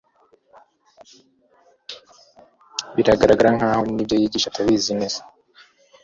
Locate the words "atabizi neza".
4.49-5.21